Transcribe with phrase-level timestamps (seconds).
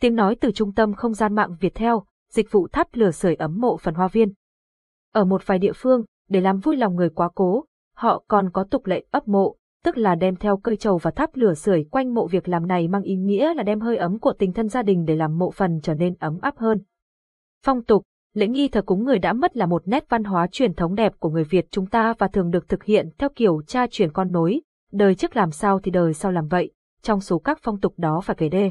[0.00, 3.34] Tiếng nói từ trung tâm không gian mạng Việt Theo, dịch vụ thắp lửa sưởi
[3.34, 4.32] ấm mộ phần hoa viên.
[5.12, 7.64] Ở một vài địa phương, để làm vui lòng người quá cố,
[7.96, 11.30] họ còn có tục lệ ấp mộ, tức là đem theo cây trầu và thắp
[11.34, 14.32] lửa sưởi quanh mộ việc làm này mang ý nghĩa là đem hơi ấm của
[14.38, 16.78] tình thân gia đình để làm mộ phần trở nên ấm áp hơn.
[17.64, 18.02] Phong tục,
[18.34, 21.12] lễ nghi thờ cúng người đã mất là một nét văn hóa truyền thống đẹp
[21.18, 24.32] của người Việt chúng ta và thường được thực hiện theo kiểu cha truyền con
[24.32, 24.60] nối,
[24.92, 28.20] đời trước làm sao thì đời sau làm vậy, trong số các phong tục đó
[28.24, 28.70] phải kể đê.